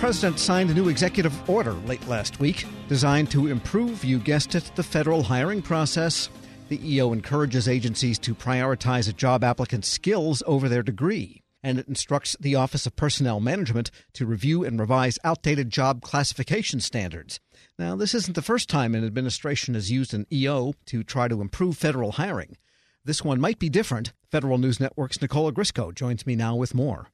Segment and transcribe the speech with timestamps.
[0.00, 4.72] president signed a new executive order late last week designed to improve, you guessed it,
[4.74, 6.30] the federal hiring process.
[6.70, 11.86] The EO encourages agencies to prioritize a job applicant's skills over their degree, and it
[11.86, 17.38] instructs the Office of Personnel Management to review and revise outdated job classification standards.
[17.78, 21.42] Now, this isn't the first time an administration has used an EO to try to
[21.42, 22.56] improve federal hiring.
[23.04, 24.14] This one might be different.
[24.30, 27.08] Federal News Network's Nicole Ogrysko joins me now with more.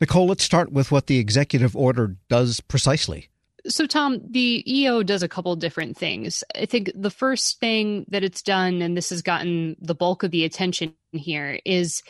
[0.00, 3.28] Nicole, let's start with what the executive order does precisely.
[3.66, 6.44] So, Tom, the EO does a couple different things.
[6.54, 10.30] I think the first thing that it's done, and this has gotten the bulk of
[10.32, 12.02] the attention here, is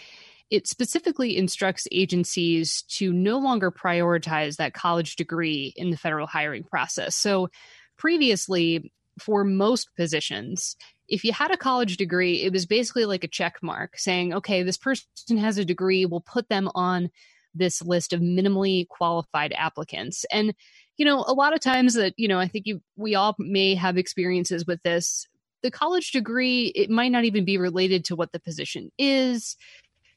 [0.51, 6.65] it specifically instructs agencies to no longer prioritize that college degree in the federal hiring
[6.65, 7.15] process.
[7.15, 7.51] So,
[7.97, 10.75] previously, for most positions,
[11.09, 14.63] if you had a college degree, it was basically like a check mark saying, okay,
[14.65, 17.11] this person has a degree, we'll put them on
[17.55, 20.25] this list of minimally qualified applicants.
[20.31, 20.55] And,
[20.97, 23.75] you know, a lot of times that, you know, I think you, we all may
[23.75, 25.27] have experiences with this.
[25.63, 29.57] The college degree, it might not even be related to what the position is.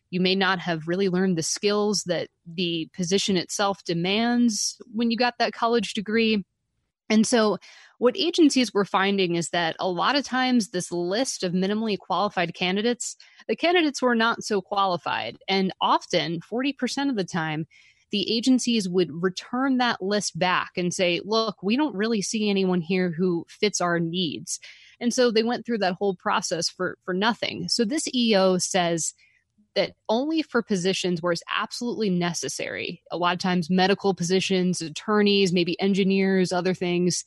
[0.10, 5.18] You may not have really learned the skills that the position itself demands when you
[5.18, 6.44] got that college degree.
[7.10, 7.58] And so,
[8.00, 12.54] what agencies were finding is that a lot of times this list of minimally qualified
[12.54, 13.16] candidates,
[13.48, 15.38] the candidates were not so qualified.
[15.48, 17.66] And often, 40% of the time,
[18.12, 22.82] the agencies would return that list back and say, look, we don't really see anyone
[22.82, 24.60] here who fits our needs.
[25.00, 27.68] And so they went through that whole process for, for nothing.
[27.68, 29.14] So this EO says
[29.76, 35.54] that only for positions where it's absolutely necessary, a lot of times medical positions, attorneys,
[35.54, 37.24] maybe engineers, other things,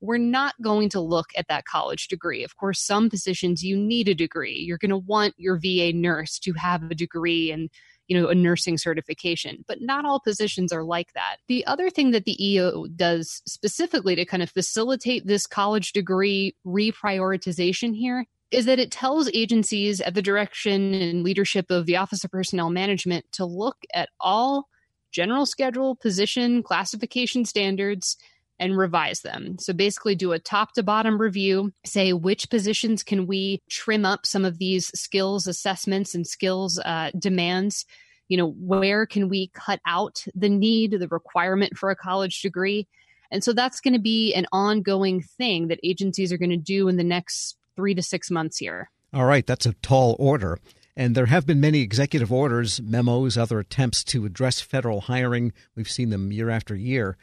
[0.00, 2.44] we're not going to look at that college degree.
[2.44, 4.54] Of course, some positions you need a degree.
[4.66, 7.70] You're going to want your VA nurse to have a degree and
[8.08, 12.12] you know a nursing certification but not all positions are like that the other thing
[12.12, 18.66] that the eo does specifically to kind of facilitate this college degree reprioritization here is
[18.66, 23.24] that it tells agencies at the direction and leadership of the office of personnel management
[23.32, 24.68] to look at all
[25.10, 28.16] general schedule position classification standards
[28.58, 29.56] and revise them.
[29.58, 34.24] So basically do a top to bottom review, say which positions can we trim up
[34.26, 37.84] some of these skills assessments and skills uh, demands.
[38.28, 42.88] You know, where can we cut out the need, the requirement for a college degree?
[43.30, 46.88] And so that's going to be an ongoing thing that agencies are going to do
[46.88, 48.90] in the next three to six months here.
[49.12, 50.58] All right, that's a tall order.
[50.96, 55.52] And there have been many executive orders, memos, other attempts to address federal hiring.
[55.74, 57.18] We've seen them year after year.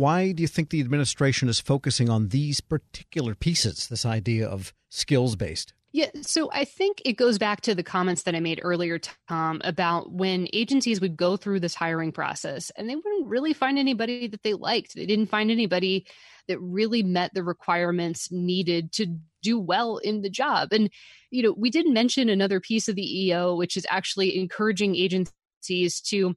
[0.00, 4.72] Why do you think the administration is focusing on these particular pieces, this idea of
[4.88, 5.74] skills based?
[5.92, 9.60] Yeah, so I think it goes back to the comments that I made earlier, Tom,
[9.62, 14.26] about when agencies would go through this hiring process and they wouldn't really find anybody
[14.26, 14.94] that they liked.
[14.94, 16.06] They didn't find anybody
[16.48, 20.72] that really met the requirements needed to do well in the job.
[20.72, 20.88] And,
[21.30, 26.00] you know, we did mention another piece of the EO, which is actually encouraging agencies
[26.06, 26.34] to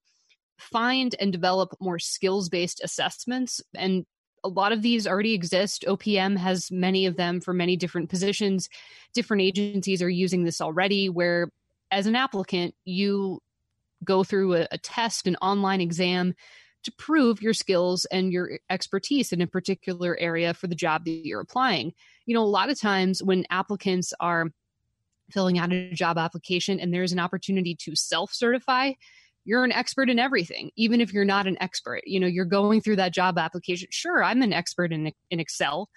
[0.57, 3.61] find and develop more skills based assessments.
[3.75, 4.05] And
[4.43, 5.85] a lot of these already exist.
[5.87, 8.69] OPM has many of them for many different positions.
[9.13, 11.49] Different agencies are using this already, where
[11.91, 13.39] as an applicant, you
[14.03, 16.33] go through a, a test, an online exam
[16.83, 21.25] to prove your skills and your expertise in a particular area for the job that
[21.25, 21.93] you're applying.
[22.25, 24.47] You know, a lot of times when applicants are
[25.31, 28.93] filling out a job application and there's an opportunity to self certify,
[29.45, 32.01] you're an expert in everything even if you're not an expert.
[32.05, 33.87] You know you're going through that job application.
[33.91, 35.89] Sure i'm an expert in, in excel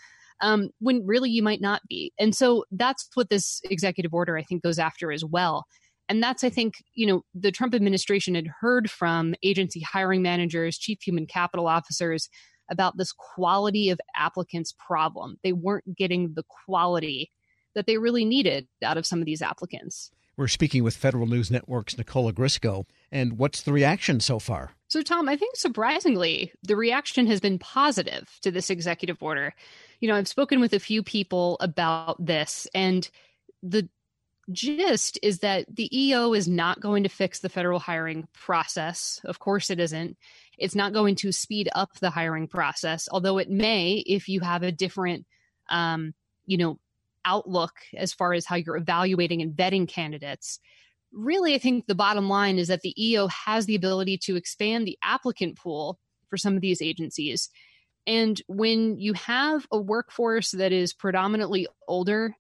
[0.43, 2.13] um, when really you might not be.
[2.19, 5.67] And so that's what this executive order i think goes after as well.
[6.09, 10.79] And that's i think you know the trump administration had heard from agency hiring managers
[10.79, 12.29] chief human capital officers
[12.71, 15.37] about this quality of applicants problem.
[15.43, 17.31] They weren't getting the quality
[17.75, 21.51] that they really needed out of some of these applicants we're speaking with Federal News
[21.51, 22.85] Network's Nicole Ogrysko.
[23.11, 24.73] And what's the reaction so far?
[24.89, 29.55] So, Tom, I think surprisingly, the reaction has been positive to this executive order.
[30.01, 33.09] You know, I've spoken with a few people about this, and
[33.63, 33.89] the
[34.53, 39.21] gist is that the EO is not going to fix the federal hiring process.
[39.25, 40.17] Of course, it isn't.
[40.59, 44.63] It's not going to speed up the hiring process, although it may if you have
[44.63, 45.27] a different,
[45.69, 46.15] um,
[46.47, 46.79] you know,
[47.27, 50.59] outlook as far as how you're evaluating and vetting candidates.
[51.13, 54.87] Really, I think the bottom line is that the EO has the ability to expand
[54.87, 55.99] the applicant pool
[56.31, 57.51] for some of these agencies.
[58.07, 62.35] And when you have a workforce that is predominantly older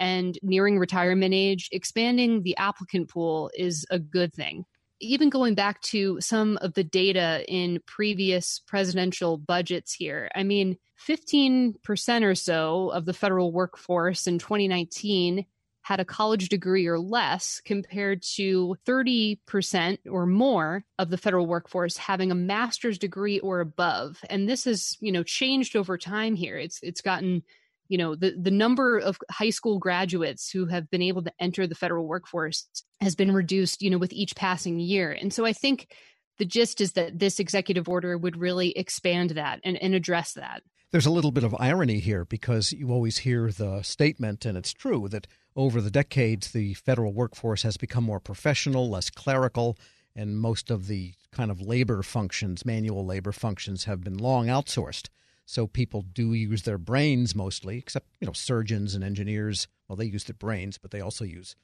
[0.00, 4.64] and nearing retirement age, expanding the applicant pool is a good thing.
[5.02, 10.78] Even going back to some of the data in previous presidential budgets here, I mean,
[11.06, 15.44] 15% or so of the federal workforce in 2019
[15.82, 21.96] had a college degree or less compared to 30% or more of the federal workforce
[21.96, 24.20] having a master's degree or above.
[24.30, 26.56] And this has you know changed over time here.
[26.56, 27.42] It's it's gotten
[27.92, 31.66] you know the the number of high school graduates who have been able to enter
[31.66, 32.66] the federal workforce
[33.02, 35.94] has been reduced you know with each passing year and so i think
[36.38, 40.62] the gist is that this executive order would really expand that and, and address that
[40.90, 44.74] there's a little bit of irony here because you always hear the statement, and it's
[44.74, 49.78] true, that over the decades, the federal workforce has become more professional, less clerical,
[50.14, 55.08] and most of the kind of labor functions, manual labor functions, have been long outsourced.
[55.44, 59.68] So people do use their brains mostly, except you know surgeons and engineers.
[59.88, 61.56] Well, they use their brains, but they also use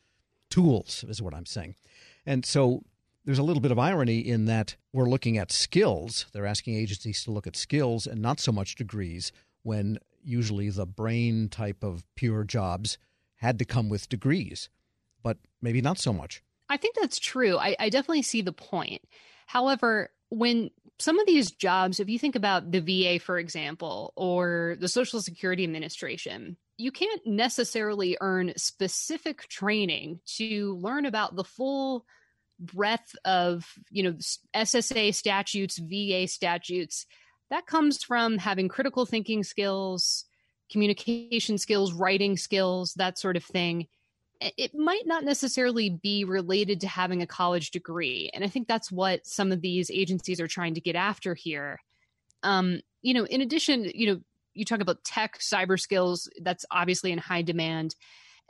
[0.51, 1.77] tools, is what I'm saying.
[2.27, 2.83] And so
[3.25, 6.27] there's a little bit of irony in that we're looking at skills.
[6.33, 9.33] They're asking agencies to look at skills and not so much degrees,
[9.63, 12.99] when usually the brain type of pure jobs
[13.37, 14.69] had to come with degrees,
[15.23, 16.43] but maybe not so much.
[16.69, 17.57] I think that's true.
[17.57, 19.03] I, I definitely see the point.
[19.47, 24.77] However, when some of these jobs, if you think about the VA, for example, or
[24.81, 32.05] the Social Security Administration, you can't necessarily earn specific training to learn about the full
[32.59, 34.17] breadth of, you know,
[34.55, 37.07] SSA statutes, VA statutes.
[37.51, 40.25] That comes from having critical thinking skills,
[40.71, 43.87] communication skills, writing skills, that sort of thing.
[44.41, 48.31] It might not necessarily be related to having a college degree.
[48.33, 51.81] And I think that's what some of these agencies are trying to get after here.
[52.45, 54.21] Um, you know, in addition, you know,
[54.55, 57.97] you talk about tech, cyber skills, that's obviously in high demand.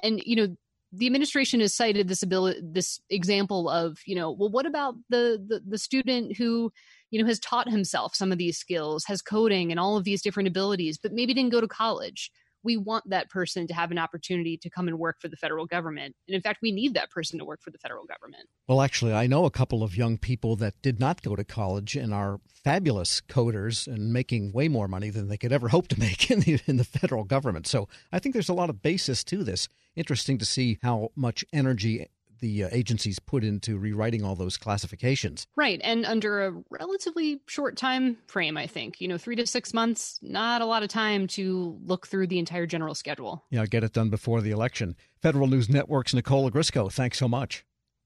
[0.03, 0.57] And, you know,
[0.93, 5.43] the administration has cited this ability, this example of, you know, well, what about the,
[5.47, 6.71] the, the student who
[7.11, 10.23] you know has taught himself some of these skills has coding and all of these
[10.23, 12.31] different abilities but maybe didn't go to college
[12.63, 15.67] we want that person to have an opportunity to come and work for the federal
[15.67, 16.15] government.
[16.27, 18.49] And in fact, we need that person to work for the federal government.
[18.67, 21.97] Well, actually, I know a couple of young people that did not go to college
[21.97, 25.99] and are fabulous coders and making way more money than they could ever hope to
[26.01, 27.67] make in the, in the federal government.
[27.67, 29.69] So I think there's a lot of basis to this.
[29.97, 32.07] Interesting to see how much energy
[32.41, 35.47] the uh, agencies put into rewriting all those classifications.
[35.57, 39.01] Right, and under a relatively short time frame, I think.
[39.01, 42.39] You know, 3 to 6 months, not a lot of time to look through the
[42.39, 43.45] entire general schedule.
[43.51, 44.97] Yeah, get it done before the election.
[45.21, 47.65] Federal News Network's Nicole Ogrysko, thanks so much.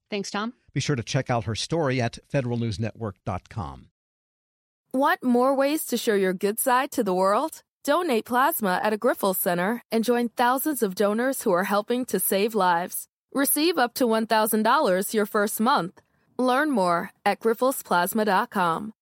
[0.09, 0.53] Thanks, Tom.
[0.73, 3.87] Be sure to check out her story at federalnewsnetwork.com.
[4.93, 7.63] Want more ways to show your good side to the world?
[7.83, 12.19] Donate plasma at a Grifols Center and join thousands of donors who are helping to
[12.19, 13.07] save lives.
[13.33, 16.01] Receive up to $1,000 your first month.
[16.37, 18.93] Learn more at grifolsplasma.com.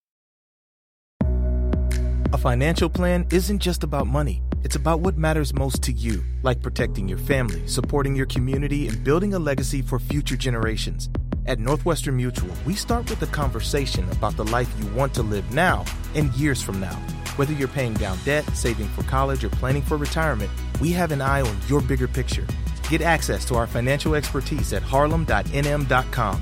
[2.31, 4.41] A financial plan isn't just about money.
[4.63, 9.03] It's about what matters most to you, like protecting your family, supporting your community, and
[9.03, 11.09] building a legacy for future generations.
[11.45, 15.53] At Northwestern Mutual, we start with a conversation about the life you want to live
[15.53, 15.83] now
[16.15, 16.95] and years from now.
[17.35, 21.19] Whether you're paying down debt, saving for college, or planning for retirement, we have an
[21.19, 22.47] eye on your bigger picture
[22.91, 26.41] Get access to our financial expertise at harlem.nm.com.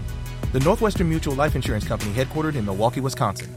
[0.51, 3.53] The Northwestern Mutual Life Insurance Company, headquartered in Milwaukee, Wisconsin.